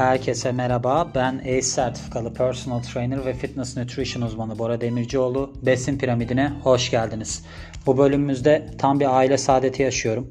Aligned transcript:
Herkese 0.00 0.52
merhaba. 0.52 1.08
Ben 1.14 1.38
ACE 1.38 1.62
sertifikalı 1.62 2.34
personal 2.34 2.82
trainer 2.82 3.26
ve 3.26 3.34
fitness 3.34 3.76
nutrition 3.76 4.22
uzmanı 4.22 4.58
Bora 4.58 4.80
Demircioğlu. 4.80 5.52
Besin 5.62 5.98
piramidine 5.98 6.52
hoş 6.62 6.90
geldiniz. 6.90 7.44
Bu 7.86 7.98
bölümümüzde 7.98 8.66
tam 8.78 9.00
bir 9.00 9.16
aile 9.16 9.38
saadeti 9.38 9.82
yaşıyorum. 9.82 10.30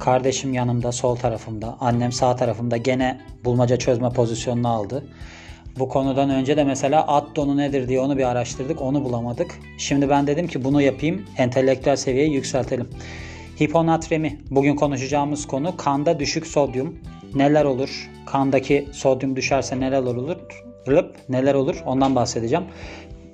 Kardeşim 0.00 0.54
yanımda 0.54 0.92
sol 0.92 1.16
tarafımda, 1.16 1.76
annem 1.80 2.12
sağ 2.12 2.36
tarafımda 2.36 2.76
gene 2.76 3.20
bulmaca 3.44 3.76
çözme 3.76 4.10
pozisyonunu 4.10 4.68
aldı. 4.68 5.04
Bu 5.78 5.88
konudan 5.88 6.30
önce 6.30 6.56
de 6.56 6.64
mesela 6.64 7.06
at 7.06 7.36
donu 7.36 7.56
nedir 7.56 7.88
diye 7.88 8.00
onu 8.00 8.18
bir 8.18 8.24
araştırdık, 8.24 8.82
onu 8.82 9.04
bulamadık. 9.04 9.58
Şimdi 9.78 10.08
ben 10.08 10.26
dedim 10.26 10.46
ki 10.46 10.64
bunu 10.64 10.82
yapayım, 10.82 11.24
entelektüel 11.36 11.96
seviyeyi 11.96 12.32
yükseltelim. 12.32 12.88
Hiponatremi. 13.60 14.38
Bugün 14.50 14.76
konuşacağımız 14.76 15.46
konu 15.46 15.76
kanda 15.76 16.18
düşük 16.18 16.46
sodyum. 16.46 16.98
Neler 17.34 17.64
olur? 17.64 18.10
Kandaki 18.26 18.88
sodyum 18.92 19.36
düşerse 19.36 19.80
neler 19.80 20.02
olur? 20.02 20.36
Neler 21.28 21.54
olur? 21.54 21.82
Ondan 21.86 22.16
bahsedeceğim. 22.16 22.64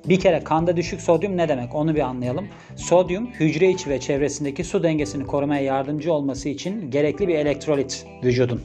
Bir 0.08 0.20
kere 0.20 0.44
kanda 0.44 0.76
düşük 0.76 1.00
sodyum 1.00 1.36
ne 1.36 1.48
demek? 1.48 1.74
Onu 1.74 1.94
bir 1.94 2.00
anlayalım. 2.00 2.46
Sodyum 2.76 3.26
hücre 3.26 3.70
içi 3.70 3.90
ve 3.90 4.00
çevresindeki 4.00 4.64
su 4.64 4.82
dengesini 4.82 5.26
korumaya 5.26 5.62
yardımcı 5.62 6.12
olması 6.12 6.48
için 6.48 6.90
gerekli 6.90 7.28
bir 7.28 7.34
elektrolit 7.34 8.06
vücudun. 8.24 8.62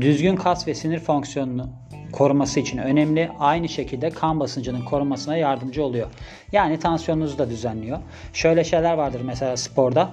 Düzgün 0.00 0.36
kas 0.36 0.68
ve 0.68 0.74
sinir 0.74 0.98
fonksiyonunu 0.98 1.68
koruması 2.12 2.60
için 2.60 2.78
önemli. 2.78 3.30
Aynı 3.38 3.68
şekilde 3.68 4.10
kan 4.10 4.40
basıncının 4.40 4.84
korunmasına 4.84 5.36
yardımcı 5.36 5.84
oluyor. 5.84 6.06
Yani 6.52 6.78
tansiyonunuzu 6.78 7.38
da 7.38 7.50
düzenliyor. 7.50 7.98
Şöyle 8.32 8.64
şeyler 8.64 8.94
vardır 8.94 9.20
mesela 9.24 9.56
sporda. 9.56 10.10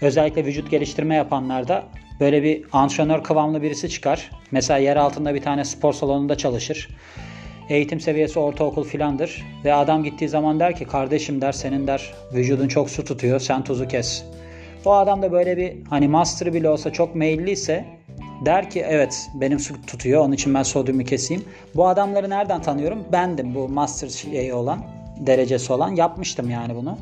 Özellikle 0.00 0.44
vücut 0.44 0.70
geliştirme 0.70 1.14
yapanlarda 1.14 1.84
böyle 2.22 2.42
bir 2.42 2.64
antrenör 2.72 3.22
kıvamlı 3.22 3.62
birisi 3.62 3.88
çıkar. 3.88 4.30
Mesela 4.50 4.78
yer 4.78 4.96
altında 4.96 5.34
bir 5.34 5.42
tane 5.42 5.64
spor 5.64 5.92
salonunda 5.92 6.36
çalışır. 6.36 6.88
Eğitim 7.68 8.00
seviyesi 8.00 8.38
ortaokul 8.38 8.84
filandır. 8.84 9.44
Ve 9.64 9.74
adam 9.74 10.04
gittiği 10.04 10.28
zaman 10.28 10.60
der 10.60 10.76
ki 10.76 10.84
kardeşim 10.84 11.40
der 11.40 11.52
senin 11.52 11.86
der 11.86 12.14
vücudun 12.34 12.68
çok 12.68 12.90
su 12.90 13.04
tutuyor 13.04 13.40
sen 13.40 13.64
tuzu 13.64 13.88
kes. 13.88 14.24
Bu 14.84 14.92
adam 14.92 15.22
da 15.22 15.32
böyle 15.32 15.56
bir 15.56 15.72
hani 15.90 16.08
master 16.08 16.54
bile 16.54 16.68
olsa 16.68 16.92
çok 16.92 17.14
meyilliyse 17.14 17.84
der 18.46 18.70
ki 18.70 18.84
evet 18.88 19.28
benim 19.34 19.58
su 19.58 19.86
tutuyor 19.86 20.20
onun 20.20 20.32
için 20.32 20.54
ben 20.54 20.62
sodyumu 20.62 21.04
keseyim. 21.04 21.44
Bu 21.74 21.86
adamları 21.86 22.30
nereden 22.30 22.62
tanıyorum? 22.62 23.04
Bendim 23.12 23.54
bu 23.54 23.68
master 23.68 24.08
şeyi 24.08 24.54
olan 24.54 25.01
derecesi 25.26 25.72
olan 25.72 25.94
yapmıştım 25.94 26.50
yani 26.50 26.74
bunu. 26.74 26.98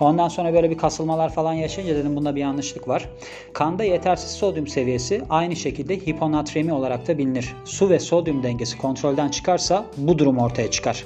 Ondan 0.00 0.28
sonra 0.28 0.54
böyle 0.54 0.70
bir 0.70 0.78
kasılmalar 0.78 1.32
falan 1.32 1.52
yaşayınca 1.52 1.96
dedim 1.96 2.16
bunda 2.16 2.36
bir 2.36 2.40
yanlışlık 2.40 2.88
var. 2.88 3.08
Kanda 3.52 3.84
yetersiz 3.84 4.30
sodyum 4.30 4.66
seviyesi 4.66 5.22
aynı 5.30 5.56
şekilde 5.56 5.96
hiponatremi 5.96 6.72
olarak 6.72 7.08
da 7.08 7.18
bilinir. 7.18 7.54
Su 7.64 7.90
ve 7.90 7.98
sodyum 7.98 8.42
dengesi 8.42 8.78
kontrolden 8.78 9.28
çıkarsa 9.28 9.84
bu 9.96 10.18
durum 10.18 10.38
ortaya 10.38 10.70
çıkar. 10.70 11.04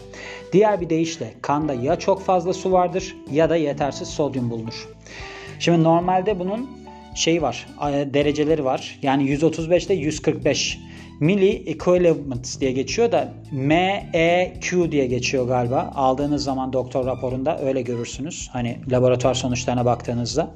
Diğer 0.52 0.80
bir 0.80 0.90
deyişle 0.90 1.34
kanda 1.42 1.74
ya 1.74 1.96
çok 1.96 2.22
fazla 2.22 2.52
su 2.52 2.72
vardır 2.72 3.16
ya 3.32 3.50
da 3.50 3.56
yetersiz 3.56 4.08
sodyum 4.08 4.50
bulunur. 4.50 4.88
Şimdi 5.58 5.84
normalde 5.84 6.38
bunun 6.38 6.70
şey 7.14 7.42
var, 7.42 7.66
dereceleri 8.14 8.64
var. 8.64 8.98
Yani 9.02 9.24
135 9.24 9.86
ile 9.86 9.94
145 9.94 10.78
Milli 11.20 11.70
Equivalent 11.70 12.60
diye 12.60 12.72
geçiyor 12.72 13.12
da 13.12 13.32
MEQ 13.52 14.92
diye 14.92 15.06
geçiyor 15.06 15.48
galiba. 15.48 15.92
Aldığınız 15.94 16.44
zaman 16.44 16.72
doktor 16.72 17.06
raporunda 17.06 17.58
öyle 17.60 17.82
görürsünüz. 17.82 18.48
Hani 18.52 18.78
laboratuvar 18.90 19.34
sonuçlarına 19.34 19.84
baktığınızda. 19.84 20.50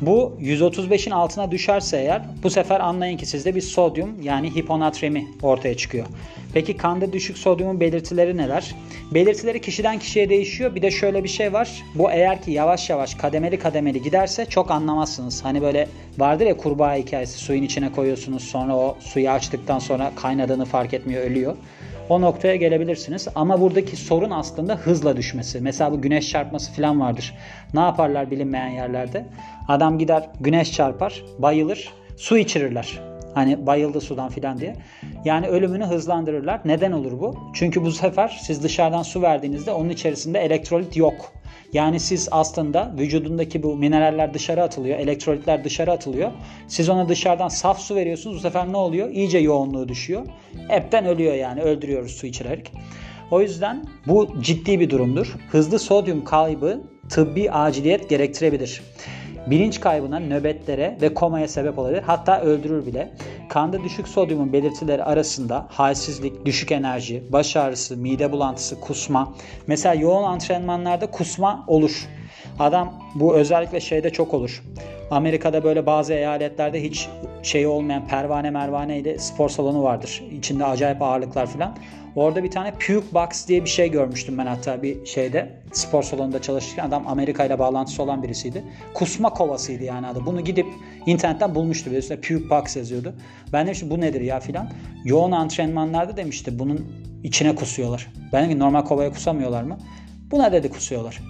Bu 0.00 0.32
135'in 0.40 1.10
altına 1.10 1.50
düşerse 1.50 1.96
eğer 1.96 2.22
bu 2.42 2.50
sefer 2.50 2.80
anlayın 2.80 3.16
ki 3.16 3.26
sizde 3.26 3.54
bir 3.54 3.60
sodyum 3.60 4.22
yani 4.22 4.54
hiponatremi 4.54 5.28
ortaya 5.42 5.76
çıkıyor. 5.76 6.06
Peki 6.54 6.76
kanda 6.76 7.12
düşük 7.12 7.38
sodyumun 7.38 7.80
belirtileri 7.80 8.36
neler? 8.36 8.74
Belirtileri 9.10 9.60
kişiden 9.60 9.98
kişiye 9.98 10.28
değişiyor. 10.28 10.74
Bir 10.74 10.82
de 10.82 10.90
şöyle 10.90 11.24
bir 11.24 11.28
şey 11.28 11.52
var. 11.52 11.82
Bu 11.94 12.10
eğer 12.10 12.42
ki 12.42 12.50
yavaş 12.50 12.90
yavaş 12.90 13.14
kademeli 13.14 13.58
kademeli 13.58 14.02
giderse 14.02 14.46
çok 14.46 14.70
anlamazsınız. 14.70 15.44
Hani 15.44 15.62
böyle 15.62 15.88
vardır 16.18 16.46
ya 16.46 16.56
kurbağa 16.56 16.94
hikayesi 16.94 17.38
suyun 17.38 17.62
içine 17.62 17.92
koyuyorsunuz 17.92 18.42
sonra 18.42 18.76
o 18.76 18.96
suyu 19.00 19.30
açtıktan 19.30 19.78
sonra 19.78 20.12
kaynadığını 20.16 20.64
fark 20.64 20.94
etmiyor 20.94 21.22
ölüyor. 21.22 21.56
O 22.10 22.20
noktaya 22.20 22.56
gelebilirsiniz. 22.56 23.28
Ama 23.34 23.60
buradaki 23.60 23.96
sorun 23.96 24.30
aslında 24.30 24.76
hızla 24.76 25.16
düşmesi. 25.16 25.60
Mesela 25.60 25.92
bu 25.92 26.02
güneş 26.02 26.30
çarpması 26.30 26.72
falan 26.72 27.00
vardır. 27.00 27.34
Ne 27.74 27.80
yaparlar 27.80 28.30
bilinmeyen 28.30 28.68
yerlerde? 28.68 29.26
Adam 29.68 29.98
gider 29.98 30.28
güneş 30.40 30.72
çarpar, 30.72 31.22
bayılır, 31.38 31.88
su 32.16 32.38
içirirler. 32.38 33.09
Hani 33.34 33.66
bayıldı 33.66 34.00
sudan 34.00 34.28
filan 34.28 34.58
diye. 34.58 34.76
Yani 35.24 35.46
ölümünü 35.46 35.84
hızlandırırlar. 35.84 36.60
Neden 36.64 36.92
olur 36.92 37.20
bu? 37.20 37.34
Çünkü 37.54 37.82
bu 37.82 37.90
sefer 37.90 38.40
siz 38.42 38.62
dışarıdan 38.62 39.02
su 39.02 39.22
verdiğinizde 39.22 39.72
onun 39.72 39.88
içerisinde 39.88 40.38
elektrolit 40.38 40.96
yok. 40.96 41.32
Yani 41.72 42.00
siz 42.00 42.28
aslında 42.30 42.94
vücudundaki 42.98 43.62
bu 43.62 43.76
mineraller 43.76 44.34
dışarı 44.34 44.62
atılıyor, 44.62 44.98
elektrolitler 44.98 45.64
dışarı 45.64 45.92
atılıyor. 45.92 46.30
Siz 46.68 46.88
ona 46.88 47.08
dışarıdan 47.08 47.48
saf 47.48 47.80
su 47.80 47.94
veriyorsunuz. 47.94 48.36
Bu 48.36 48.40
sefer 48.40 48.72
ne 48.72 48.76
oluyor? 48.76 49.10
İyice 49.10 49.38
yoğunluğu 49.38 49.88
düşüyor. 49.88 50.26
Hepten 50.68 51.06
ölüyor 51.06 51.34
yani. 51.34 51.62
Öldürüyoruz 51.62 52.12
su 52.12 52.26
içirerek. 52.26 52.72
O 53.30 53.40
yüzden 53.40 53.84
bu 54.06 54.28
ciddi 54.40 54.80
bir 54.80 54.90
durumdur. 54.90 55.36
Hızlı 55.50 55.78
sodyum 55.78 56.24
kaybı 56.24 56.80
tıbbi 57.08 57.50
aciliyet 57.50 58.08
gerektirebilir 58.08 58.82
bilinç 59.46 59.80
kaybına, 59.80 60.20
nöbetlere 60.20 60.98
ve 61.02 61.14
komaya 61.14 61.48
sebep 61.48 61.78
olabilir. 61.78 62.02
Hatta 62.02 62.40
öldürür 62.40 62.86
bile. 62.86 63.12
Kanda 63.48 63.84
düşük 63.84 64.08
sodyumun 64.08 64.52
belirtileri 64.52 65.04
arasında 65.04 65.66
halsizlik, 65.70 66.46
düşük 66.46 66.72
enerji, 66.72 67.22
baş 67.32 67.56
ağrısı, 67.56 67.96
mide 67.96 68.32
bulantısı, 68.32 68.80
kusma. 68.80 69.34
Mesela 69.66 69.94
yoğun 69.94 70.24
antrenmanlarda 70.24 71.06
kusma 71.06 71.64
olur. 71.66 72.08
Adam 72.58 72.94
bu 73.14 73.34
özellikle 73.34 73.80
şeyde 73.80 74.10
çok 74.10 74.34
olur. 74.34 74.62
Amerika'da 75.10 75.64
böyle 75.64 75.86
bazı 75.86 76.14
eyaletlerde 76.14 76.82
hiç 76.82 77.08
şey 77.42 77.66
olmayan 77.66 78.08
pervane 78.08 78.50
mervane 78.50 78.98
ile 78.98 79.18
spor 79.18 79.48
salonu 79.48 79.82
vardır. 79.82 80.22
İçinde 80.38 80.64
acayip 80.64 81.02
ağırlıklar 81.02 81.46
falan. 81.46 81.76
Orada 82.16 82.44
bir 82.44 82.50
tane 82.50 82.70
puke 82.70 83.14
box 83.14 83.48
diye 83.48 83.64
bir 83.64 83.70
şey 83.70 83.90
görmüştüm 83.90 84.38
ben 84.38 84.46
hatta 84.46 84.82
bir 84.82 85.06
şeyde 85.06 85.60
spor 85.72 86.02
salonunda 86.02 86.42
çalışırken 86.42 86.88
adam 86.88 87.08
Amerika 87.08 87.44
ile 87.44 87.58
bağlantısı 87.58 88.02
olan 88.02 88.22
birisiydi. 88.22 88.64
Kusma 88.94 89.30
kovasıydı 89.30 89.84
yani 89.84 90.06
adı. 90.06 90.26
Bunu 90.26 90.40
gidip 90.40 90.66
internetten 91.06 91.54
bulmuştu. 91.54 91.90
Üstüne 91.90 92.20
puke 92.20 92.50
box 92.50 92.76
yazıyordu. 92.76 93.14
Ben 93.52 93.66
demiştim 93.66 93.90
bu 93.90 94.00
nedir 94.00 94.20
ya 94.20 94.40
filan. 94.40 94.70
Yoğun 95.04 95.32
antrenmanlarda 95.32 96.16
demişti 96.16 96.58
bunun 96.58 96.92
içine 97.22 97.54
kusuyorlar. 97.54 98.12
Ben 98.32 98.44
dedim 98.44 98.56
ki 98.56 98.58
normal 98.58 98.84
kovaya 98.84 99.12
kusamıyorlar 99.12 99.62
mı? 99.62 99.78
Buna 100.30 100.52
dedi 100.52 100.70
kusuyorlar. 100.70 101.20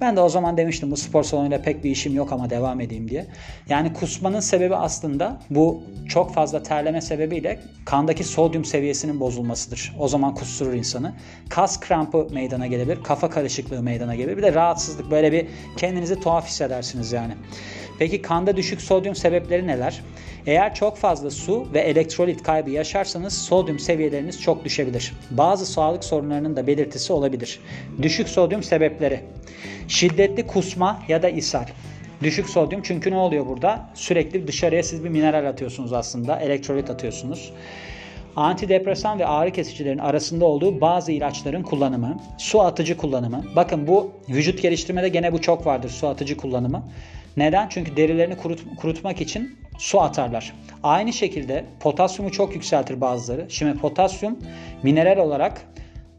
Ben 0.00 0.16
de 0.16 0.20
o 0.20 0.28
zaman 0.28 0.56
demiştim 0.56 0.90
bu 0.90 0.96
spor 0.96 1.22
salonuyla 1.22 1.62
pek 1.62 1.84
bir 1.84 1.90
işim 1.90 2.14
yok 2.14 2.32
ama 2.32 2.50
devam 2.50 2.80
edeyim 2.80 3.08
diye. 3.10 3.26
Yani 3.68 3.92
kusmanın 3.92 4.40
sebebi 4.40 4.76
aslında 4.76 5.40
bu 5.50 5.82
çok 6.08 6.34
fazla 6.34 6.62
terleme 6.62 7.00
sebebiyle 7.00 7.60
kandaki 7.84 8.24
sodyum 8.24 8.64
seviyesinin 8.64 9.20
bozulmasıdır. 9.20 9.94
O 9.98 10.08
zaman 10.08 10.34
kusturur 10.34 10.72
insanı. 10.72 11.12
Kas 11.48 11.80
krampı 11.80 12.28
meydana 12.30 12.66
gelebilir, 12.66 13.02
kafa 13.02 13.30
karışıklığı 13.30 13.82
meydana 13.82 14.14
gelebilir. 14.14 14.36
Bir 14.36 14.42
de 14.42 14.54
rahatsızlık 14.54 15.10
böyle 15.10 15.32
bir 15.32 15.46
kendinizi 15.76 16.20
tuhaf 16.20 16.46
hissedersiniz 16.46 17.12
yani. 17.12 17.34
Peki 17.98 18.22
kanda 18.22 18.56
düşük 18.56 18.80
sodyum 18.80 19.14
sebepleri 19.14 19.66
neler? 19.66 20.00
Eğer 20.46 20.74
çok 20.74 20.96
fazla 20.96 21.30
su 21.30 21.68
ve 21.74 21.80
elektrolit 21.80 22.42
kaybı 22.42 22.70
yaşarsanız 22.70 23.32
sodyum 23.32 23.78
seviyeleriniz 23.78 24.42
çok 24.42 24.64
düşebilir. 24.64 25.12
Bazı 25.30 25.66
sağlık 25.66 26.04
sorunlarının 26.04 26.56
da 26.56 26.66
belirtisi 26.66 27.12
olabilir. 27.12 27.60
Düşük 28.02 28.28
sodyum 28.28 28.62
sebepleri. 28.62 29.20
Şiddetli 29.88 30.46
kusma 30.46 31.02
ya 31.08 31.22
da 31.22 31.28
ishal. 31.28 31.66
Düşük 32.22 32.48
sodyum 32.48 32.80
çünkü 32.84 33.10
ne 33.10 33.16
oluyor 33.16 33.46
burada? 33.46 33.90
Sürekli 33.94 34.46
dışarıya 34.46 34.82
siz 34.82 35.04
bir 35.04 35.08
mineral 35.08 35.48
atıyorsunuz 35.48 35.92
aslında. 35.92 36.40
Elektrolit 36.40 36.90
atıyorsunuz. 36.90 37.52
Antidepresan 38.36 39.18
ve 39.18 39.26
ağrı 39.26 39.50
kesicilerin 39.50 39.98
arasında 39.98 40.44
olduğu 40.44 40.80
bazı 40.80 41.12
ilaçların 41.12 41.62
kullanımı, 41.62 42.20
su 42.38 42.60
atıcı 42.60 42.96
kullanımı. 42.96 43.44
Bakın 43.56 43.86
bu 43.86 44.10
vücut 44.28 44.62
geliştirmede 44.62 45.08
gene 45.08 45.32
bu 45.32 45.40
çok 45.40 45.66
vardır 45.66 45.90
su 45.90 46.06
atıcı 46.06 46.36
kullanımı. 46.36 46.82
Neden? 47.38 47.68
Çünkü 47.68 47.96
derilerini 47.96 48.36
kurut, 48.36 48.60
kurutmak 48.76 49.20
için 49.20 49.58
su 49.78 50.00
atarlar. 50.00 50.54
Aynı 50.82 51.12
şekilde 51.12 51.64
potasyumu 51.80 52.32
çok 52.32 52.54
yükseltir 52.54 53.00
bazıları. 53.00 53.46
Şimdi 53.50 53.78
potasyum 53.78 54.38
mineral 54.82 55.18
olarak 55.18 55.62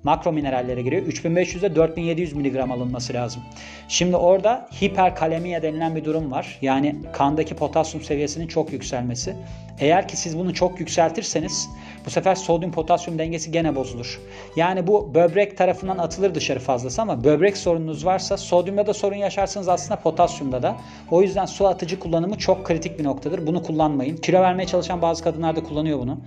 makro 0.03 0.31
minerallere 0.31 0.81
giriyor. 0.81 1.05
3500'e 1.05 1.75
4700 1.75 2.33
mg 2.33 2.57
alınması 2.57 3.13
lazım. 3.13 3.41
Şimdi 3.87 4.15
orada 4.15 4.67
hiperkalemiye 4.81 5.61
denilen 5.61 5.95
bir 5.95 6.05
durum 6.05 6.31
var. 6.31 6.57
Yani 6.61 6.95
kandaki 7.13 7.55
potasyum 7.55 8.03
seviyesinin 8.03 8.47
çok 8.47 8.73
yükselmesi. 8.73 9.35
Eğer 9.79 10.07
ki 10.07 10.17
siz 10.17 10.37
bunu 10.37 10.53
çok 10.53 10.79
yükseltirseniz 10.79 11.69
bu 12.05 12.09
sefer 12.09 12.35
sodyum 12.35 12.71
potasyum 12.71 13.19
dengesi 13.19 13.51
gene 13.51 13.75
bozulur. 13.75 14.21
Yani 14.55 14.87
bu 14.87 15.15
böbrek 15.15 15.57
tarafından 15.57 15.97
atılır 15.97 16.35
dışarı 16.35 16.59
fazlası 16.59 17.01
ama 17.01 17.23
böbrek 17.23 17.57
sorununuz 17.57 18.05
varsa 18.05 18.37
sodyumda 18.37 18.87
da 18.87 18.93
sorun 18.93 19.15
yaşarsınız 19.15 19.67
aslında 19.69 19.99
potasyumda 19.99 20.63
da. 20.63 20.77
O 21.11 21.21
yüzden 21.21 21.45
su 21.45 21.67
atıcı 21.67 21.99
kullanımı 21.99 22.37
çok 22.37 22.65
kritik 22.65 22.99
bir 22.99 23.03
noktadır. 23.03 23.47
Bunu 23.47 23.63
kullanmayın. 23.63 24.17
Kilo 24.17 24.41
vermeye 24.41 24.65
çalışan 24.65 25.01
bazı 25.01 25.23
kadınlar 25.23 25.55
da 25.55 25.63
kullanıyor 25.63 25.99
bunu. 25.99 26.17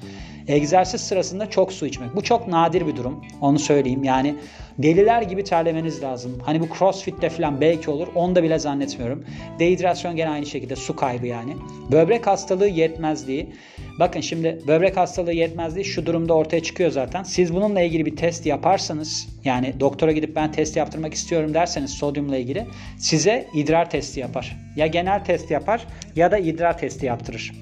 Egzersiz 0.48 1.00
sırasında 1.00 1.50
çok 1.50 1.72
su 1.72 1.86
içmek. 1.86 2.16
Bu 2.16 2.22
çok 2.22 2.48
nadir 2.48 2.86
bir 2.86 2.96
durum. 2.96 3.24
Onu 3.40 3.58
söyleyeyim. 3.58 4.04
Yani 4.04 4.34
deliler 4.78 5.22
gibi 5.22 5.44
terlemeniz 5.44 6.02
lazım. 6.02 6.38
Hani 6.42 6.60
bu 6.60 6.68
crossfit'te 6.78 7.30
falan 7.30 7.60
belki 7.60 7.90
olur. 7.90 8.08
Onu 8.14 8.34
da 8.34 8.42
bile 8.42 8.58
zannetmiyorum. 8.58 9.24
Dehidrasyon 9.58 10.16
gene 10.16 10.30
aynı 10.30 10.46
şekilde 10.46 10.76
su 10.76 10.96
kaybı 10.96 11.26
yani. 11.26 11.56
Böbrek 11.92 12.26
hastalığı 12.26 12.68
yetmezliği. 12.68 13.52
Bakın 13.98 14.20
şimdi 14.20 14.58
böbrek 14.68 14.96
hastalığı 14.96 15.32
yetmezliği 15.32 15.84
şu 15.84 16.06
durumda 16.06 16.34
ortaya 16.34 16.62
çıkıyor 16.62 16.90
zaten. 16.90 17.22
Siz 17.22 17.54
bununla 17.54 17.80
ilgili 17.80 18.06
bir 18.06 18.16
test 18.16 18.46
yaparsanız 18.46 19.28
yani 19.44 19.74
doktora 19.80 20.12
gidip 20.12 20.36
ben 20.36 20.52
test 20.52 20.76
yaptırmak 20.76 21.14
istiyorum 21.14 21.54
derseniz 21.54 21.90
sodyumla 21.90 22.36
ilgili 22.36 22.66
size 22.98 23.46
idrar 23.54 23.90
testi 23.90 24.20
yapar. 24.20 24.56
Ya 24.76 24.86
genel 24.86 25.24
test 25.24 25.50
yapar 25.50 25.86
ya 26.16 26.30
da 26.30 26.38
idrar 26.38 26.78
testi 26.78 27.06
yaptırır. 27.06 27.52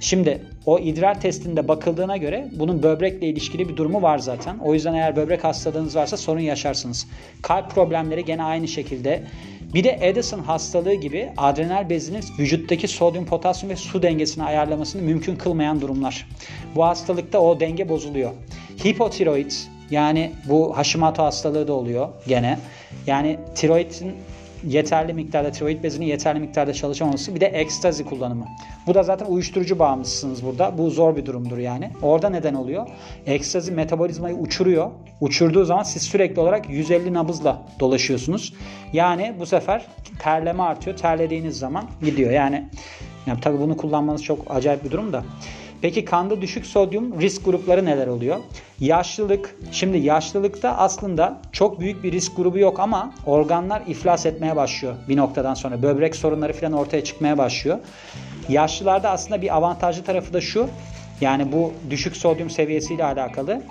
Şimdi 0.00 0.42
o 0.66 0.78
idrar 0.78 1.20
testinde 1.20 1.68
bakıldığına 1.68 2.16
göre 2.16 2.48
bunun 2.52 2.82
böbrekle 2.82 3.26
ilişkili 3.26 3.68
bir 3.68 3.76
durumu 3.76 4.02
var 4.02 4.18
zaten. 4.18 4.58
O 4.58 4.74
yüzden 4.74 4.94
eğer 4.94 5.16
böbrek 5.16 5.44
hastalığınız 5.44 5.96
varsa 5.96 6.16
sorun 6.16 6.40
yaşarsınız. 6.40 7.06
Kalp 7.42 7.70
problemleri 7.70 8.24
gene 8.24 8.42
aynı 8.42 8.68
şekilde. 8.68 9.22
Bir 9.74 9.84
de 9.84 9.98
Edison 10.00 10.38
hastalığı 10.38 10.94
gibi 10.94 11.30
adrenal 11.36 11.90
bezinin 11.90 12.24
vücuttaki 12.38 12.88
sodyum, 12.88 13.26
potasyum 13.26 13.70
ve 13.70 13.76
su 13.76 14.02
dengesini 14.02 14.44
ayarlamasını 14.44 15.02
mümkün 15.02 15.36
kılmayan 15.36 15.80
durumlar. 15.80 16.26
Bu 16.74 16.84
hastalıkta 16.84 17.40
o 17.40 17.60
denge 17.60 17.88
bozuluyor. 17.88 18.30
Hipotiroid 18.84 19.52
yani 19.90 20.32
bu 20.48 20.76
Hashimoto 20.76 21.22
hastalığı 21.22 21.68
da 21.68 21.72
oluyor 21.72 22.08
gene. 22.26 22.58
Yani 23.06 23.38
tiroidin 23.54 24.12
yeterli 24.64 25.12
miktarda 25.12 25.52
tiroid 25.52 25.82
bezinin 25.82 26.06
yeterli 26.06 26.40
miktarda 26.40 26.72
çalışamaması 26.72 27.34
bir 27.34 27.40
de 27.40 27.46
ekstazi 27.46 28.04
kullanımı. 28.04 28.46
Bu 28.86 28.94
da 28.94 29.02
zaten 29.02 29.26
uyuşturucu 29.26 29.78
bağımlısınız 29.78 30.44
burada. 30.44 30.78
Bu 30.78 30.90
zor 30.90 31.16
bir 31.16 31.26
durumdur 31.26 31.58
yani. 31.58 31.90
Orada 32.02 32.30
neden 32.30 32.54
oluyor? 32.54 32.86
Ekstazi 33.26 33.72
metabolizmayı 33.72 34.34
uçuruyor. 34.34 34.90
Uçurduğu 35.20 35.64
zaman 35.64 35.82
siz 35.82 36.02
sürekli 36.02 36.40
olarak 36.40 36.70
150 36.70 37.14
nabızla 37.14 37.62
dolaşıyorsunuz. 37.80 38.54
Yani 38.92 39.34
bu 39.40 39.46
sefer 39.46 39.86
terleme 40.18 40.62
artıyor. 40.62 40.96
Terlediğiniz 40.96 41.58
zaman 41.58 41.84
gidiyor. 42.02 42.30
Yani, 42.30 42.68
yani 43.26 43.40
tabii 43.40 43.60
bunu 43.60 43.76
kullanmanız 43.76 44.24
çok 44.24 44.38
acayip 44.50 44.84
bir 44.84 44.90
durum 44.90 45.12
da. 45.12 45.24
Peki 45.82 46.04
kanda 46.04 46.40
düşük 46.40 46.66
sodyum 46.66 47.20
risk 47.20 47.44
grupları 47.44 47.84
neler 47.84 48.06
oluyor? 48.06 48.36
Yaşlılık. 48.80 49.56
Şimdi 49.72 49.98
yaşlılıkta 49.98 50.76
aslında 50.76 51.40
çok 51.52 51.80
büyük 51.80 52.02
bir 52.02 52.12
risk 52.12 52.36
grubu 52.36 52.58
yok 52.58 52.80
ama 52.80 53.14
organlar 53.26 53.82
iflas 53.86 54.26
etmeye 54.26 54.56
başlıyor 54.56 54.94
bir 55.08 55.16
noktadan 55.16 55.54
sonra. 55.54 55.82
Böbrek 55.82 56.16
sorunları 56.16 56.52
falan 56.52 56.72
ortaya 56.72 57.04
çıkmaya 57.04 57.38
başlıyor. 57.38 57.78
Yaşlılarda 58.48 59.10
aslında 59.10 59.42
bir 59.42 59.56
avantajlı 59.56 60.04
tarafı 60.04 60.32
da 60.32 60.40
şu. 60.40 60.68
Yani 61.20 61.52
bu 61.52 61.72
düşük 61.90 62.16
sodyum 62.16 62.50
seviyesiyle 62.50 63.04
alakalı. 63.04 63.62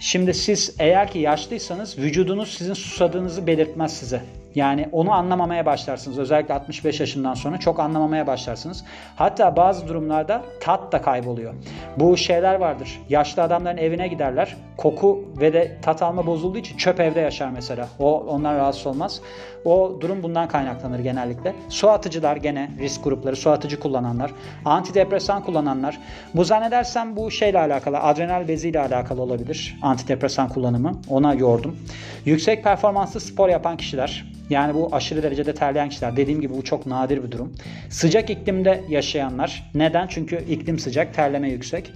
Şimdi 0.00 0.34
siz 0.34 0.74
eğer 0.78 1.10
ki 1.10 1.18
yaşlıysanız 1.18 1.98
vücudunuz 1.98 2.54
sizin 2.54 2.74
susadığınızı 2.74 3.46
belirtmez 3.46 3.96
size. 3.96 4.20
Yani 4.54 4.88
onu 4.92 5.12
anlamamaya 5.12 5.66
başlarsınız. 5.66 6.18
Özellikle 6.18 6.54
65 6.54 7.00
yaşından 7.00 7.34
sonra 7.34 7.58
çok 7.58 7.80
anlamamaya 7.80 8.26
başlarsınız. 8.26 8.84
Hatta 9.16 9.56
bazı 9.56 9.88
durumlarda 9.88 10.42
tat 10.60 10.92
da 10.92 11.02
kayboluyor. 11.02 11.54
Bu 11.96 12.16
şeyler 12.16 12.54
vardır. 12.54 13.00
Yaşlı 13.08 13.42
adamların 13.42 13.76
evine 13.76 14.08
giderler. 14.08 14.56
Koku 14.76 15.24
ve 15.40 15.52
de 15.52 15.78
tat 15.82 16.02
alma 16.02 16.26
bozulduğu 16.26 16.58
için 16.58 16.76
çöp 16.76 17.00
evde 17.00 17.20
yaşar 17.20 17.50
mesela. 17.50 17.88
O 17.98 18.20
onlar 18.20 18.56
rahatsız 18.56 18.86
olmaz. 18.86 19.20
O 19.64 19.98
durum 20.00 20.22
bundan 20.22 20.48
kaynaklanır 20.48 20.98
genellikle. 20.98 21.54
Su 21.68 21.90
atıcılar 21.90 22.36
gene 22.36 22.70
risk 22.78 23.04
grupları, 23.04 23.36
su 23.36 23.50
atıcı 23.50 23.80
kullananlar, 23.80 24.30
antidepresan 24.64 25.44
kullananlar. 25.44 25.98
Bu 26.34 26.44
zannedersem 26.44 27.16
bu 27.16 27.30
şeyle 27.30 27.58
alakalı, 27.58 27.98
adrenal 27.98 28.48
beziyle 28.48 28.80
alakalı 28.80 29.22
olabilir. 29.22 29.78
Antidepresan 29.82 30.48
kullanımı. 30.48 31.00
Ona 31.08 31.34
yordum. 31.34 31.76
Yüksek 32.24 32.64
performanslı 32.64 33.20
spor 33.20 33.48
yapan 33.48 33.76
kişiler, 33.76 34.24
yani 34.50 34.74
bu 34.74 34.88
aşırı 34.92 35.22
derecede 35.22 35.54
terleyen 35.54 35.88
kişiler. 35.88 36.16
Dediğim 36.16 36.40
gibi 36.40 36.54
bu 36.54 36.64
çok 36.64 36.86
nadir 36.86 37.24
bir 37.24 37.30
durum. 37.30 37.52
Sıcak 37.90 38.30
iklimde 38.30 38.84
yaşayanlar. 38.88 39.70
Neden? 39.74 40.06
Çünkü 40.06 40.44
iklim 40.48 40.78
sıcak, 40.78 41.14
terleme 41.14 41.50
yüksek. 41.50 41.92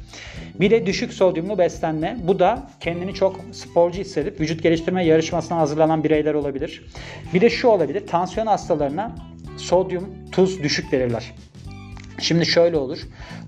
Bir 0.61 0.71
de 0.71 0.87
düşük 0.87 1.13
sodyumlu 1.13 1.59
beslenme. 1.59 2.17
Bu 2.23 2.39
da 2.39 2.71
kendini 2.81 3.15
çok 3.15 3.41
sporcu 3.53 4.01
hissedip 4.01 4.41
vücut 4.41 4.63
geliştirme 4.63 5.05
yarışmasına 5.05 5.59
hazırlanan 5.59 6.05
bireyler 6.05 6.35
olabilir. 6.35 6.83
Bir 7.35 7.41
de 7.41 7.51
şu 7.51 7.69
olabilir. 7.69 8.07
Tansiyon 8.07 8.47
hastalarına 8.47 9.13
sodyum, 9.57 10.09
tuz 10.33 10.63
düşük 10.63 10.93
verirler. 10.93 11.33
Şimdi 12.19 12.47
şöyle 12.47 12.77
olur. 12.77 12.99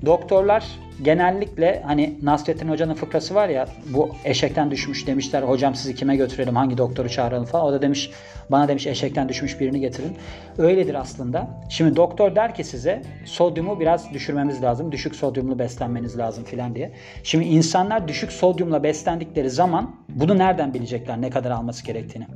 Doktorlar 0.06 0.64
genellikle 1.02 1.82
hani 1.86 2.18
Nasrettin 2.22 2.68
Hoca'nın 2.68 2.94
fıkrası 2.94 3.34
var 3.34 3.48
ya 3.48 3.66
bu 3.86 4.10
eşekten 4.24 4.70
düşmüş 4.70 5.06
demişler 5.06 5.42
hocam 5.42 5.74
sizi 5.74 5.94
kime 5.94 6.16
götürelim 6.16 6.56
hangi 6.56 6.78
doktoru 6.78 7.08
çağıralım 7.08 7.44
falan. 7.44 7.66
O 7.66 7.72
da 7.72 7.82
demiş 7.82 8.10
bana 8.50 8.68
demiş 8.68 8.86
eşekten 8.86 9.28
düşmüş 9.28 9.60
birini 9.60 9.80
getirin. 9.80 10.16
Öyledir 10.58 10.94
aslında. 10.94 11.48
Şimdi 11.68 11.96
doktor 11.96 12.36
der 12.36 12.54
ki 12.54 12.64
size 12.64 13.02
sodyumu 13.24 13.80
biraz 13.80 14.12
düşürmemiz 14.12 14.62
lazım. 14.62 14.92
Düşük 14.92 15.16
sodyumlu 15.16 15.58
beslenmeniz 15.58 16.18
lazım 16.18 16.44
filan 16.44 16.74
diye. 16.74 16.92
Şimdi 17.22 17.44
insanlar 17.44 18.08
düşük 18.08 18.32
sodyumla 18.32 18.82
beslendikleri 18.82 19.50
zaman 19.50 19.96
bunu 20.08 20.38
nereden 20.38 20.74
bilecekler 20.74 21.20
ne 21.20 21.30
kadar 21.30 21.50
alması 21.50 21.84
gerektiğini. 21.84 22.26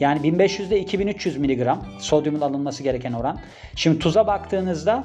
Yani 0.00 0.22
1500 0.22 0.68
ile 0.68 0.80
2300 0.80 1.36
miligram 1.36 1.84
sodyumun 1.98 2.40
alınması 2.40 2.82
gereken 2.82 3.12
oran. 3.12 3.38
Şimdi 3.76 3.98
tuza 3.98 4.26
baktığınızda 4.26 5.04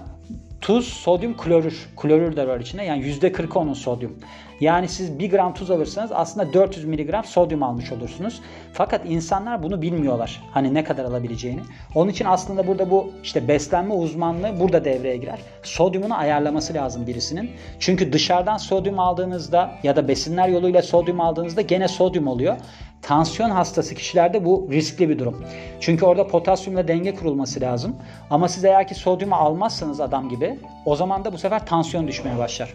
Tuz, 0.68 0.88
sodyum, 0.88 1.38
klorür. 1.38 1.88
Klorür 1.98 2.36
de 2.36 2.48
var 2.48 2.60
içinde. 2.60 2.84
Yani 2.84 3.06
%40 3.06 3.58
onun 3.60 3.74
sodyum. 3.74 4.16
Yani 4.59 4.88
siz 4.88 5.19
1 5.19 5.30
gram 5.30 5.54
tuz 5.54 5.71
alırsanız 5.71 6.12
aslında 6.13 6.54
400 6.54 6.86
miligram 6.86 7.24
sodyum 7.24 7.63
almış 7.63 7.92
olursunuz. 7.92 8.42
Fakat 8.74 9.01
insanlar 9.06 9.63
bunu 9.63 9.81
bilmiyorlar. 9.81 10.44
Hani 10.51 10.74
ne 10.74 10.83
kadar 10.83 11.06
alabileceğini. 11.06 11.62
Onun 11.95 12.12
için 12.12 12.25
aslında 12.25 12.68
burada 12.68 12.92
bu 12.92 13.12
işte 13.24 13.48
beslenme 13.48 13.94
uzmanlığı 13.94 14.59
burada 14.59 14.86
devreye 14.86 15.18
girer. 15.18 15.39
Sodyumunu 15.63 16.18
ayarlaması 16.18 16.74
lazım 16.74 17.07
birisinin. 17.07 17.51
Çünkü 17.80 18.13
dışarıdan 18.13 18.57
sodyum 18.57 19.00
aldığınızda 19.00 19.71
ya 19.83 19.95
da 19.95 20.07
besinler 20.07 20.48
yoluyla 20.48 20.81
sodyum 20.81 21.21
aldığınızda 21.21 21.62
gene 21.62 21.88
sodyum 21.88 22.27
oluyor. 22.27 22.57
Tansiyon 23.01 23.50
hastası 23.50 23.95
kişilerde 23.95 24.45
bu 24.45 24.68
riskli 24.71 25.09
bir 25.09 25.19
durum. 25.19 25.44
Çünkü 25.80 26.06
orada 26.06 26.27
potasyumla 26.27 26.88
denge 26.88 27.15
kurulması 27.15 27.62
lazım. 27.62 27.95
Ama 28.30 28.48
siz 28.48 28.65
eğer 28.65 28.88
ki 28.88 28.95
sodyumu 28.95 29.36
almazsanız 29.36 30.01
adam 30.01 30.30
gibi 30.30 30.59
o 30.86 30.95
zaman 30.95 31.25
da 31.25 31.33
bu 31.33 31.38
sefer 31.38 31.65
tansiyon 31.65 32.07
düşmeye 32.07 32.38
başlar. 32.38 32.74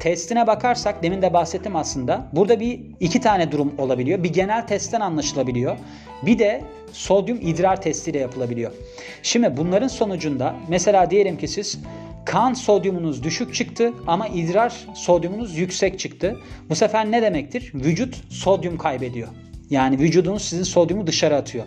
Testine 0.00 0.46
bakarsak 0.46 1.02
demin 1.02 1.22
de 1.22 1.32
bahsettim 1.32 1.76
aslında. 1.76 2.26
Burada 2.32 2.60
bir 2.60 2.80
iki 3.00 3.20
tane 3.20 3.52
durum 3.52 3.74
olabiliyor. 3.78 4.22
Bir 4.22 4.32
genel 4.32 4.66
testten 4.66 5.00
anlaşılabiliyor. 5.00 5.76
Bir 6.22 6.38
de 6.38 6.62
sodyum 6.92 7.38
idrar 7.42 7.82
testiyle 7.82 8.18
yapılabiliyor. 8.18 8.72
Şimdi 9.22 9.56
bunların 9.56 9.88
sonucunda 9.88 10.54
mesela 10.68 11.10
diyelim 11.10 11.38
ki 11.38 11.48
siz 11.48 11.78
kan 12.26 12.52
sodyumunuz 12.54 13.22
düşük 13.22 13.54
çıktı 13.54 13.92
ama 14.06 14.28
idrar 14.28 14.86
sodyumunuz 14.94 15.58
yüksek 15.58 15.98
çıktı. 15.98 16.36
Bu 16.68 16.74
sefer 16.74 17.10
ne 17.10 17.22
demektir? 17.22 17.72
Vücut 17.74 18.32
sodyum 18.32 18.78
kaybediyor. 18.78 19.28
Yani 19.70 19.98
vücudunuz 19.98 20.42
sizin 20.42 20.62
sodyumu 20.62 21.06
dışarı 21.06 21.36
atıyor. 21.36 21.64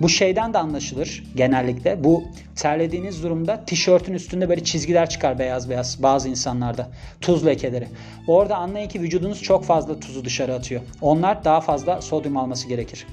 Bu 0.00 0.08
şeyden 0.08 0.54
de 0.54 0.58
anlaşılır 0.58 1.24
genellikle. 1.36 2.04
Bu 2.04 2.24
terlediğiniz 2.56 3.22
durumda 3.22 3.64
tişörtün 3.64 4.14
üstünde 4.14 4.48
böyle 4.48 4.64
çizgiler 4.64 5.08
çıkar 5.08 5.38
beyaz 5.38 5.70
beyaz 5.70 6.02
bazı 6.02 6.28
insanlarda. 6.28 6.88
Tuz 7.20 7.46
lekeleri. 7.46 7.88
Orada 8.28 8.56
anlayın 8.56 8.88
ki 8.88 9.00
vücudunuz 9.00 9.42
çok 9.42 9.64
fazla 9.64 10.00
tuzu 10.00 10.24
dışarı 10.24 10.54
atıyor. 10.54 10.82
Onlar 11.00 11.44
daha 11.44 11.60
fazla 11.60 12.02
sodyum 12.02 12.36
alması 12.36 12.68
gerekir. 12.68 13.06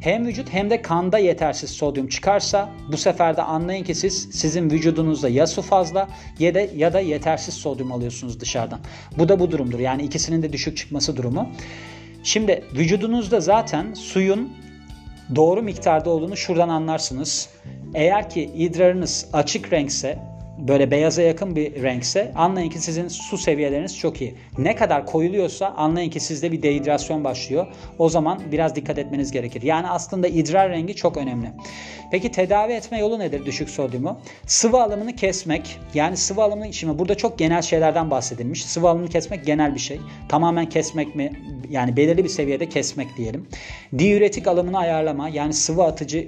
Hem 0.00 0.26
vücut 0.26 0.52
hem 0.52 0.70
de 0.70 0.82
kanda 0.82 1.18
yetersiz 1.18 1.70
sodyum 1.70 2.08
çıkarsa 2.08 2.68
bu 2.92 2.96
sefer 2.96 3.36
de 3.36 3.42
anlayın 3.42 3.84
ki 3.84 3.94
siz 3.94 4.28
sizin 4.32 4.70
vücudunuzda 4.70 5.28
ya 5.28 5.46
su 5.46 5.62
fazla 5.62 6.08
ya 6.38 6.54
da 6.54 6.60
ya 6.60 6.92
da 6.92 7.00
yetersiz 7.00 7.54
sodyum 7.54 7.92
alıyorsunuz 7.92 8.40
dışarıdan. 8.40 8.80
Bu 9.18 9.28
da 9.28 9.40
bu 9.40 9.50
durumdur. 9.50 9.78
Yani 9.78 10.02
ikisinin 10.02 10.42
de 10.42 10.52
düşük 10.52 10.76
çıkması 10.76 11.16
durumu. 11.16 11.48
Şimdi 12.26 12.64
vücudunuzda 12.74 13.40
zaten 13.40 13.94
suyun 13.94 14.52
doğru 15.36 15.62
miktarda 15.62 16.10
olduğunu 16.10 16.36
şuradan 16.36 16.68
anlarsınız. 16.68 17.48
Eğer 17.94 18.30
ki 18.30 18.50
idrarınız 18.54 19.26
açık 19.32 19.72
renkse 19.72 20.18
böyle 20.58 20.90
beyaza 20.90 21.22
yakın 21.22 21.56
bir 21.56 21.82
renkse 21.82 22.32
anlayın 22.34 22.70
ki 22.70 22.78
sizin 22.78 23.08
su 23.08 23.38
seviyeleriniz 23.38 23.98
çok 23.98 24.20
iyi. 24.20 24.34
Ne 24.58 24.76
kadar 24.76 25.06
koyuluyorsa 25.06 25.66
anlayın 25.68 26.10
ki 26.10 26.20
sizde 26.20 26.52
bir 26.52 26.62
dehidrasyon 26.62 27.24
başlıyor. 27.24 27.66
O 27.98 28.08
zaman 28.08 28.42
biraz 28.52 28.76
dikkat 28.76 28.98
etmeniz 28.98 29.32
gerekir. 29.32 29.62
Yani 29.62 29.88
aslında 29.88 30.28
idrar 30.28 30.70
rengi 30.70 30.94
çok 30.94 31.16
önemli. 31.16 31.52
Peki 32.10 32.32
tedavi 32.32 32.72
etme 32.72 32.98
yolu 32.98 33.18
nedir 33.18 33.46
düşük 33.46 33.70
sodyumu? 33.70 34.20
Sıvı 34.46 34.82
alımını 34.82 35.16
kesmek. 35.16 35.78
Yani 35.94 36.16
sıvı 36.16 36.42
alımını 36.42 36.72
şimdi 36.72 36.98
burada 36.98 37.14
çok 37.14 37.38
genel 37.38 37.62
şeylerden 37.62 38.10
bahsedilmiş. 38.10 38.64
Sıvı 38.64 38.88
alımını 38.88 39.08
kesmek 39.08 39.46
genel 39.46 39.74
bir 39.74 39.80
şey. 39.80 40.00
Tamamen 40.28 40.68
kesmek 40.68 41.14
mi? 41.14 41.32
Yani 41.70 41.96
belirli 41.96 42.24
bir 42.24 42.28
seviyede 42.28 42.68
kesmek 42.68 43.16
diyelim. 43.16 43.48
Diüretik 43.98 44.46
alımını 44.46 44.78
ayarlama 44.78 45.28
yani 45.28 45.52
sıvı 45.52 45.84
atıcı 45.84 46.26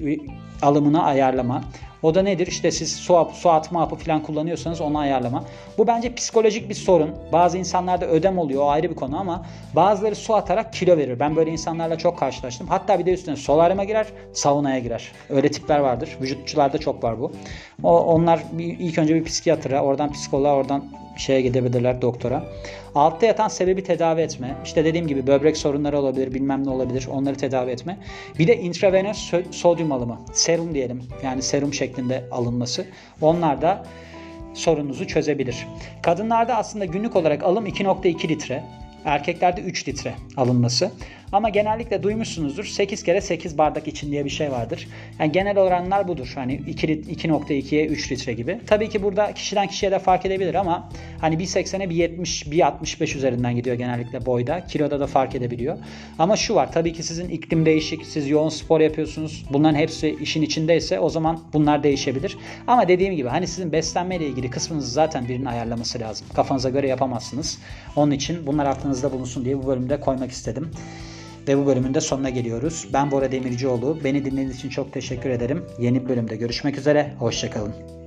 alımını 0.63 1.05
ayarlama. 1.05 1.65
O 2.03 2.15
da 2.15 2.23
nedir? 2.23 2.47
İşte 2.47 2.71
siz 2.71 2.97
su, 2.97 3.29
su 3.35 3.51
atma 3.51 3.81
hapı 3.81 3.97
falan 3.97 4.23
kullanıyorsanız 4.23 4.81
onu 4.81 4.99
ayarlama. 4.99 5.45
Bu 5.79 5.87
bence 5.87 6.15
psikolojik 6.15 6.69
bir 6.69 6.75
sorun. 6.75 7.11
Bazı 7.33 7.59
insanlarda 7.59 8.07
ödem 8.07 8.39
oluyor 8.39 8.63
o 8.63 8.69
ayrı 8.69 8.91
bir 8.91 8.95
konu 8.95 9.21
ama 9.21 9.47
bazıları 9.77 10.15
su 10.15 10.35
atarak 10.35 10.73
kilo 10.73 10.97
verir. 10.97 11.21
Ben 11.21 11.37
böyle 11.37 11.51
insanlarla 11.51 11.99
çok 11.99 12.19
karşılaştım. 12.19 12.67
Hatta 12.69 12.99
bir 12.99 13.07
de 13.07 13.13
üstüne 13.13 13.37
solaryuma 13.37 13.85
girer, 13.85 14.07
saunaya 14.33 14.79
girer. 14.79 15.13
Öyle 15.31 15.51
tipler 15.51 15.79
vardır. 15.79 16.17
Vücutçularda 16.21 16.79
çok 16.79 17.05
var 17.05 17.21
bu. 17.21 17.33
O, 17.83 17.99
onlar 18.01 18.43
bir, 18.53 18.79
ilk 18.79 18.99
önce 18.99 19.15
bir 19.15 19.25
psikiyatra, 19.25 19.83
oradan 19.83 20.13
psikoloğa, 20.13 20.57
oradan 20.57 20.85
şeye 21.17 21.41
gidebilirler 21.41 22.03
doktora. 22.03 22.45
Altta 22.95 23.27
yatan 23.27 23.49
sebebi 23.49 23.85
tedavi 23.85 24.21
etme. 24.21 24.57
İşte 24.65 24.85
dediğim 24.85 25.07
gibi 25.07 25.27
böbrek 25.27 25.57
sorunları 25.57 25.99
olabilir, 25.99 26.35
bilmem 26.35 26.67
ne 26.67 26.71
olabilir. 26.71 27.09
Onları 27.13 27.37
tedavi 27.37 27.71
etme. 27.71 27.99
Bir 28.39 28.47
de 28.47 28.61
intravenöz 28.61 29.33
sodyum 29.51 29.93
alımı. 29.93 30.19
Serum 30.33 30.75
diyelim. 30.75 31.03
Yani 31.25 31.43
serum 31.43 31.75
şeklinde 31.75 32.25
alınması. 32.31 32.87
Onlar 33.23 33.63
da 33.63 33.85
sorununuzu 34.55 35.07
çözebilir. 35.07 35.67
Kadınlarda 36.03 36.57
aslında 36.57 36.85
günlük 36.85 37.17
olarak 37.17 37.43
alım 37.43 37.67
2.2 37.67 38.29
litre. 38.29 38.65
Erkeklerde 39.05 39.61
3 39.61 39.89
litre 39.89 40.15
alınması. 40.37 40.91
Ama 41.33 41.49
genellikle 41.49 42.03
duymuşsunuzdur 42.03 42.65
8 42.65 43.03
kere 43.03 43.21
8 43.21 43.59
bardak 43.59 43.89
için 43.89 44.13
diye 44.13 44.25
bir 44.25 44.31
şey 44.31 44.51
vardır. 44.51 44.89
Yani 45.19 45.33
genel 45.33 45.59
oranlar 45.59 46.09
budur. 46.09 46.33
Hani 46.35 46.53
2.2'ye 46.55 47.87
3 47.87 48.13
litre 48.13 48.33
gibi. 48.33 48.61
Tabii 48.67 48.89
ki 48.89 49.03
burada 49.03 49.33
kişiden 49.33 49.67
kişiye 49.67 49.93
de 49.93 49.99
fark 49.99 50.27
edebilir 50.27 50.55
ama 50.55 50.89
hani 51.21 51.35
1.80'e 51.35 51.85
1.70, 51.85 52.51
1.65 52.51 53.17
üzerinden 53.17 53.57
gidiyor 53.57 53.77
genellikle 53.77 54.27
boyda. 54.27 54.67
Kiloda 54.67 55.01
da 55.01 55.07
fark 55.07 55.35
edebiliyor. 55.35 55.79
Ama 56.19 56.37
şu 56.37 56.55
var 56.55 56.73
tabii 56.73 56.93
ki 56.93 57.03
sizin 57.03 57.29
iklim 57.29 57.67
değişik, 57.67 58.07
siz 58.07 58.29
yoğun 58.29 58.49
spor 58.49 58.81
yapıyorsunuz. 58.81 59.45
Bunların 59.53 59.79
hepsi 59.79 60.17
işin 60.21 60.43
içindeyse 60.43 61.01
o 61.01 61.11
zaman 61.11 61.41
bunlar 61.53 61.83
değişebilir. 61.83 62.39
Ama 62.67 62.89
dediğim 62.89 63.17
gibi 63.17 63.29
hani 63.29 63.47
sizin 63.47 63.73
beslenmeyle 63.73 64.27
ilgili 64.27 64.51
kısmınızı 64.51 64.91
zaten 64.91 65.29
birinin 65.29 65.47
ayarlaması 65.47 66.01
lazım. 66.01 66.27
Kafanıza 66.35 66.71
göre 66.71 66.89
yapamazsınız. 66.89 67.59
Onun 67.97 68.11
için 68.11 68.47
bunlar 68.47 68.67
aklınızda 68.67 68.98
bulunsun 69.03 69.45
diye 69.45 69.59
bu 69.59 69.67
bölümde 69.67 70.01
koymak 70.01 70.31
istedim. 70.31 70.71
Ve 71.49 71.59
bu 71.59 71.67
bölümün 71.67 71.95
de 71.95 72.01
sonuna 72.01 72.31
geliyoruz. 72.31 72.89
Ben 72.93 73.11
Bora 73.11 73.33
Demircioğlu. 73.33 73.99
Beni 74.05 74.25
dinlediğiniz 74.25 74.57
için 74.57 74.69
çok 74.69 74.93
teşekkür 74.93 75.31
ederim. 75.31 75.65
Yeni 75.79 76.09
bölümde 76.09 76.37
görüşmek 76.37 76.79
üzere. 76.79 77.15
Hoşçakalın. 77.19 77.98